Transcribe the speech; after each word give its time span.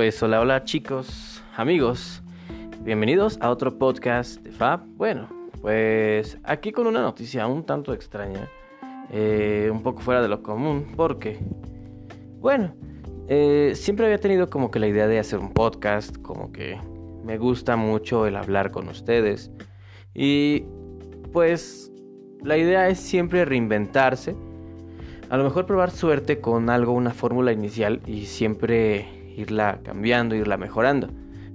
pues 0.00 0.22
hola, 0.22 0.40
hola 0.40 0.64
chicos, 0.64 1.42
amigos, 1.54 2.22
bienvenidos 2.80 3.36
a 3.42 3.50
otro 3.50 3.78
podcast 3.78 4.40
de 4.40 4.50
Fab. 4.50 4.80
Bueno, 4.96 5.28
pues 5.60 6.38
aquí 6.42 6.72
con 6.72 6.86
una 6.86 7.02
noticia 7.02 7.46
un 7.46 7.66
tanto 7.66 7.92
extraña, 7.92 8.48
eh, 9.10 9.68
un 9.70 9.82
poco 9.82 10.00
fuera 10.00 10.22
de 10.22 10.28
lo 10.28 10.42
común, 10.42 10.94
porque, 10.96 11.38
bueno, 12.38 12.74
eh, 13.28 13.72
siempre 13.74 14.06
había 14.06 14.16
tenido 14.16 14.48
como 14.48 14.70
que 14.70 14.78
la 14.78 14.86
idea 14.86 15.06
de 15.06 15.18
hacer 15.18 15.38
un 15.38 15.52
podcast, 15.52 16.16
como 16.22 16.50
que 16.50 16.80
me 17.22 17.36
gusta 17.36 17.76
mucho 17.76 18.26
el 18.26 18.36
hablar 18.36 18.70
con 18.70 18.88
ustedes 18.88 19.50
y 20.14 20.64
pues 21.30 21.92
la 22.42 22.56
idea 22.56 22.88
es 22.88 23.00
siempre 23.00 23.44
reinventarse 23.44 24.34
a 25.28 25.36
lo 25.36 25.44
mejor 25.44 25.66
probar 25.66 25.90
suerte 25.90 26.40
con 26.40 26.70
algo, 26.70 26.92
una 26.92 27.12
fórmula 27.12 27.52
inicial 27.52 28.00
y 28.06 28.24
siempre 28.24 29.19
irla 29.36 29.80
cambiando, 29.82 30.34
irla 30.34 30.56
mejorando. 30.56 31.08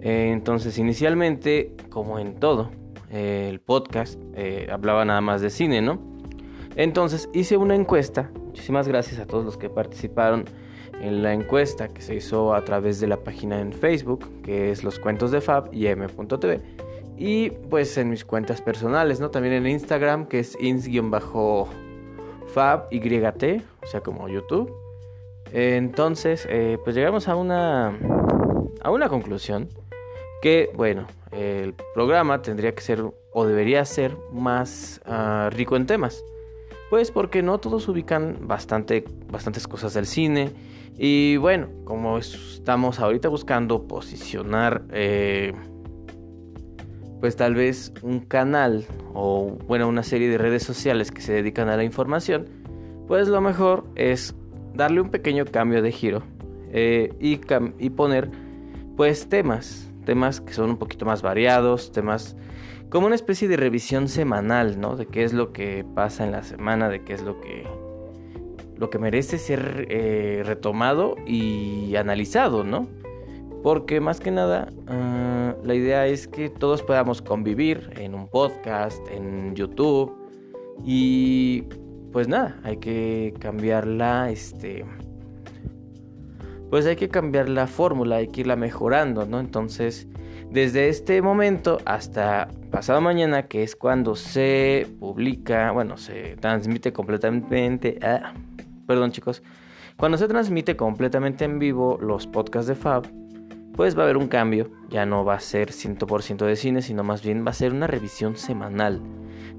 Eh, 0.00 0.30
entonces, 0.32 0.78
inicialmente, 0.78 1.72
como 1.90 2.18
en 2.18 2.34
todo, 2.34 2.70
eh, 3.10 3.48
el 3.50 3.60
podcast 3.60 4.20
eh, 4.34 4.68
hablaba 4.70 5.04
nada 5.04 5.20
más 5.20 5.40
de 5.40 5.50
cine, 5.50 5.80
¿no? 5.82 5.98
Entonces 6.76 7.28
hice 7.32 7.56
una 7.56 7.74
encuesta. 7.74 8.30
Muchísimas 8.44 8.86
gracias 8.88 9.18
a 9.20 9.26
todos 9.26 9.44
los 9.44 9.56
que 9.56 9.68
participaron 9.70 10.44
en 11.00 11.22
la 11.22 11.32
encuesta 11.32 11.88
que 11.88 12.02
se 12.02 12.14
hizo 12.14 12.54
a 12.54 12.64
través 12.64 13.00
de 13.00 13.06
la 13.06 13.18
página 13.18 13.60
en 13.60 13.72
Facebook, 13.72 14.24
que 14.42 14.70
es 14.70 14.84
Los 14.84 14.98
Cuentos 14.98 15.30
de 15.30 15.40
Fab 15.40 15.68
y 15.72 15.86
M.tv. 15.86 16.60
Y 17.18 17.50
pues 17.70 17.96
en 17.96 18.10
mis 18.10 18.24
cuentas 18.26 18.60
personales, 18.60 19.20
¿no? 19.20 19.30
También 19.30 19.54
en 19.54 19.66
Instagram, 19.66 20.26
que 20.26 20.40
es 20.40 20.56
ins- 20.58 20.86
Fab 22.48 22.88
YT, 22.90 23.62
o 23.82 23.86
sea, 23.86 24.00
como 24.02 24.28
YouTube. 24.28 24.70
Entonces, 25.52 26.46
eh, 26.50 26.78
pues 26.82 26.96
llegamos 26.96 27.28
a 27.28 27.36
una, 27.36 27.96
a 28.82 28.90
una 28.90 29.08
conclusión 29.08 29.68
que, 30.42 30.70
bueno, 30.74 31.06
el 31.32 31.74
programa 31.94 32.42
tendría 32.42 32.74
que 32.74 32.82
ser 32.82 33.04
o 33.32 33.46
debería 33.46 33.84
ser 33.84 34.16
más 34.32 35.00
uh, 35.06 35.50
rico 35.50 35.76
en 35.76 35.86
temas. 35.86 36.24
Pues 36.88 37.10
porque 37.10 37.42
no 37.42 37.58
todos 37.58 37.88
ubican 37.88 38.46
bastante, 38.46 39.04
bastantes 39.30 39.66
cosas 39.66 39.94
del 39.94 40.06
cine. 40.06 40.52
Y 40.96 41.36
bueno, 41.36 41.68
como 41.84 42.18
estamos 42.18 43.00
ahorita 43.00 43.28
buscando 43.28 43.86
posicionar, 43.86 44.84
eh, 44.92 45.52
pues 47.20 47.36
tal 47.36 47.54
vez 47.54 47.92
un 48.02 48.20
canal 48.20 48.86
o 49.12 49.58
bueno, 49.66 49.88
una 49.88 50.02
serie 50.02 50.28
de 50.28 50.38
redes 50.38 50.62
sociales 50.62 51.10
que 51.10 51.22
se 51.22 51.32
dedican 51.32 51.68
a 51.68 51.76
la 51.76 51.84
información, 51.84 52.46
pues 53.08 53.28
lo 53.28 53.40
mejor 53.40 53.84
es 53.96 54.34
darle 54.76 55.00
un 55.00 55.10
pequeño 55.10 55.44
cambio 55.46 55.82
de 55.82 55.92
giro 55.92 56.22
eh, 56.72 57.12
y, 57.20 57.40
y, 57.78 57.90
poner 57.90 58.30
pues 58.96 59.28
temas, 59.28 59.90
temas 60.04 60.40
que 60.40 60.52
son 60.52 60.70
un 60.70 60.76
poquito 60.76 61.04
más 61.04 61.22
variados, 61.22 61.92
temas 61.92 62.36
como 62.90 63.06
una 63.06 63.16
especie 63.16 63.48
de 63.48 63.56
revisión 63.56 64.08
semanal, 64.08 64.80
¿no? 64.80 64.96
De 64.96 65.06
qué 65.06 65.24
es 65.24 65.32
lo 65.32 65.52
que 65.52 65.84
pasa 65.94 66.24
en 66.24 66.32
la 66.32 66.42
semana, 66.42 66.88
de 66.88 67.02
qué 67.02 67.14
es 67.14 67.22
lo 67.22 67.40
que 67.40 67.64
lo 68.76 68.90
que 68.90 68.98
merece 68.98 69.38
ser 69.38 69.86
eh, 69.88 70.42
retomado 70.44 71.16
y 71.26 71.96
analizado, 71.96 72.62
¿no? 72.62 72.86
Porque 73.62 74.00
más 74.00 74.20
que 74.20 74.30
nada 74.30 74.68
uh, 74.70 75.66
la 75.66 75.74
idea 75.74 76.06
es 76.06 76.28
que 76.28 76.50
todos 76.50 76.82
podamos 76.82 77.22
convivir 77.22 77.90
en 77.96 78.14
un 78.14 78.28
podcast, 78.28 79.00
en 79.10 79.54
YouTube 79.54 80.14
y 80.84 81.64
pues 82.16 82.28
nada, 82.28 82.58
hay 82.64 82.78
que 82.78 83.34
cambiar 83.38 83.86
la 83.86 84.30
este 84.30 84.86
pues 86.70 86.86
hay 86.86 86.96
que 86.96 87.10
cambiar 87.10 87.50
la 87.50 87.66
fórmula, 87.66 88.16
hay 88.16 88.28
que 88.28 88.40
irla 88.40 88.56
mejorando, 88.56 89.26
¿no? 89.26 89.38
Entonces, 89.38 90.08
desde 90.50 90.88
este 90.88 91.20
momento 91.20 91.76
hasta 91.84 92.48
pasado 92.70 93.02
mañana, 93.02 93.48
que 93.48 93.62
es 93.62 93.76
cuando 93.76 94.16
se 94.16 94.86
publica, 94.98 95.72
bueno, 95.72 95.98
se 95.98 96.36
transmite 96.36 96.90
completamente, 96.90 97.98
ah, 98.00 98.32
perdón 98.86 99.12
chicos, 99.12 99.42
cuando 99.98 100.16
se 100.16 100.26
transmite 100.26 100.74
completamente 100.74 101.44
en 101.44 101.58
vivo 101.58 101.98
los 102.00 102.26
podcasts 102.26 102.68
de 102.68 102.76
Fab, 102.76 103.06
pues 103.76 103.96
va 103.96 104.00
a 104.00 104.04
haber 104.04 104.16
un 104.16 104.28
cambio, 104.28 104.70
ya 104.88 105.04
no 105.04 105.24
va 105.24 105.34
a 105.34 105.40
ser 105.40 105.70
100% 105.70 106.46
de 106.46 106.56
cine, 106.56 106.82
sino 106.82 107.04
más 107.04 107.22
bien 107.22 107.44
va 107.46 107.50
a 107.50 107.54
ser 107.54 107.72
una 107.72 107.86
revisión 107.86 108.36
semanal 108.36 109.02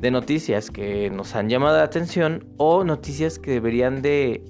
de 0.00 0.10
noticias 0.10 0.70
que 0.70 1.10
nos 1.10 1.34
han 1.34 1.48
llamado 1.48 1.76
la 1.76 1.82
atención 1.82 2.46
o 2.56 2.84
noticias 2.84 3.38
que 3.38 3.50
deberían 3.50 4.02
de 4.02 4.42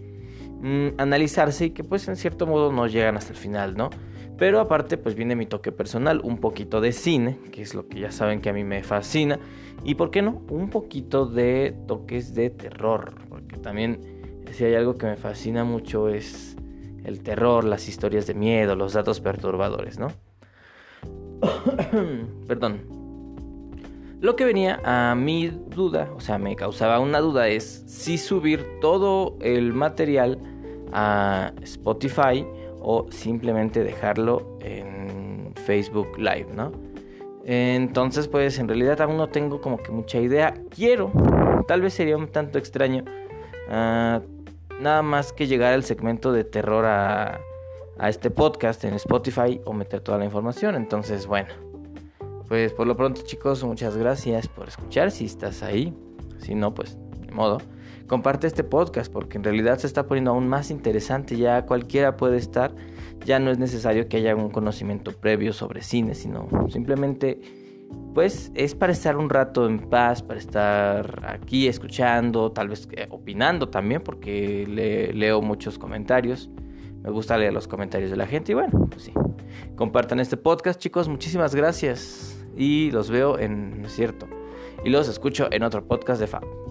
mmm, 0.60 1.00
analizarse 1.00 1.66
y 1.66 1.70
que 1.70 1.82
pues 1.82 2.06
en 2.08 2.16
cierto 2.16 2.46
modo 2.46 2.72
no 2.72 2.86
llegan 2.86 3.16
hasta 3.16 3.32
el 3.32 3.38
final, 3.38 3.76
¿no? 3.76 3.90
Pero 4.36 4.60
aparte 4.60 4.98
pues 4.98 5.14
viene 5.14 5.36
mi 5.36 5.46
toque 5.46 5.72
personal, 5.72 6.20
un 6.24 6.38
poquito 6.38 6.80
de 6.80 6.92
cine, 6.92 7.38
que 7.52 7.62
es 7.62 7.74
lo 7.74 7.88
que 7.88 8.00
ya 8.00 8.10
saben 8.10 8.40
que 8.40 8.50
a 8.50 8.52
mí 8.52 8.64
me 8.64 8.82
fascina, 8.82 9.38
y 9.84 9.94
por 9.94 10.10
qué 10.10 10.22
no, 10.22 10.42
un 10.50 10.70
poquito 10.70 11.24
de 11.26 11.74
toques 11.86 12.34
de 12.34 12.50
terror, 12.50 13.14
porque 13.28 13.56
también 13.56 14.00
si 14.50 14.64
hay 14.64 14.74
algo 14.74 14.96
que 14.96 15.06
me 15.06 15.16
fascina 15.16 15.64
mucho 15.64 16.08
es 16.08 16.56
el 17.04 17.22
terror, 17.22 17.64
las 17.64 17.88
historias 17.88 18.26
de 18.26 18.34
miedo, 18.34 18.74
los 18.74 18.94
datos 18.94 19.20
perturbadores, 19.20 19.98
¿no? 19.98 20.08
Perdón. 22.48 23.04
Lo 24.20 24.36
que 24.36 24.44
venía 24.46 24.80
a 24.84 25.14
mi 25.14 25.48
duda, 25.48 26.10
o 26.16 26.20
sea, 26.20 26.38
me 26.38 26.56
causaba 26.56 26.98
una 26.98 27.20
duda 27.20 27.48
es 27.48 27.84
si 27.86 28.16
subir 28.16 28.80
todo 28.80 29.36
el 29.40 29.74
material 29.74 30.38
a 30.92 31.52
Spotify 31.62 32.46
o 32.80 33.06
simplemente 33.10 33.84
dejarlo 33.84 34.58
en 34.60 35.52
Facebook 35.66 36.16
Live, 36.16 36.48
¿no? 36.54 36.72
Entonces, 37.44 38.28
pues 38.28 38.58
en 38.58 38.68
realidad 38.68 39.00
aún 39.02 39.18
no 39.18 39.28
tengo 39.28 39.60
como 39.60 39.76
que 39.76 39.92
mucha 39.92 40.18
idea. 40.18 40.54
Quiero, 40.70 41.12
tal 41.68 41.82
vez 41.82 41.92
sería 41.92 42.16
un 42.16 42.28
tanto 42.28 42.58
extraño, 42.58 43.04
uh, 43.68 44.20
nada 44.80 45.02
más 45.02 45.32
que 45.32 45.46
llegar 45.46 45.72
al 45.72 45.84
segmento 45.84 46.32
de 46.32 46.44
terror 46.44 46.84
a, 46.84 47.40
a 47.98 48.08
este 48.08 48.30
podcast 48.30 48.84
en 48.84 48.94
Spotify 48.94 49.60
o 49.64 49.72
meter 49.72 50.00
toda 50.00 50.18
la 50.18 50.24
información. 50.24 50.74
Entonces, 50.74 51.26
bueno. 51.26 51.48
Pues 52.48 52.72
por 52.72 52.86
lo 52.86 52.96
pronto 52.96 53.22
chicos, 53.22 53.64
muchas 53.64 53.96
gracias 53.96 54.48
por 54.48 54.68
escuchar 54.68 55.10
si 55.10 55.24
estás 55.24 55.62
ahí. 55.62 55.94
Si 56.38 56.54
no, 56.54 56.74
pues 56.74 56.98
de 57.26 57.32
modo. 57.32 57.58
Comparte 58.06 58.46
este 58.46 58.64
podcast 58.64 59.10
porque 59.10 59.38
en 59.38 59.44
realidad 59.44 59.78
se 59.78 59.86
está 59.86 60.06
poniendo 60.06 60.32
aún 60.32 60.46
más 60.46 60.70
interesante. 60.70 61.36
Ya 61.36 61.64
cualquiera 61.64 62.16
puede 62.16 62.36
estar. 62.36 62.74
Ya 63.24 63.38
no 63.38 63.50
es 63.50 63.58
necesario 63.58 64.08
que 64.08 64.18
haya 64.18 64.36
un 64.36 64.50
conocimiento 64.50 65.12
previo 65.12 65.54
sobre 65.54 65.82
cine, 65.82 66.14
sino 66.14 66.46
simplemente 66.68 67.63
pues 68.14 68.52
es 68.54 68.74
para 68.74 68.92
estar 68.92 69.16
un 69.16 69.28
rato 69.28 69.66
en 69.66 69.78
paz, 69.90 70.22
para 70.22 70.38
estar 70.38 71.26
aquí 71.26 71.66
escuchando, 71.66 72.52
tal 72.52 72.68
vez 72.68 72.88
eh, 72.92 73.06
opinando 73.10 73.68
también 73.68 74.02
porque 74.02 74.66
le, 74.68 75.12
leo 75.12 75.42
muchos 75.42 75.78
comentarios. 75.78 76.48
Me 77.02 77.10
gusta 77.10 77.36
leer 77.36 77.52
los 77.52 77.68
comentarios 77.68 78.10
de 78.10 78.16
la 78.16 78.26
gente 78.26 78.52
y 78.52 78.54
bueno, 78.54 78.86
pues 78.88 79.02
sí. 79.02 79.12
Compartan 79.76 80.20
este 80.20 80.36
podcast, 80.36 80.80
chicos. 80.80 81.08
Muchísimas 81.08 81.54
gracias. 81.54 82.42
Y 82.56 82.90
los 82.92 83.10
veo 83.10 83.38
en, 83.38 83.82
¿no 83.82 83.88
es 83.88 83.94
cierto? 83.94 84.26
Y 84.84 84.90
los 84.90 85.08
escucho 85.08 85.48
en 85.50 85.64
otro 85.64 85.86
podcast 85.86 86.20
de 86.20 86.28
Fab. 86.28 86.63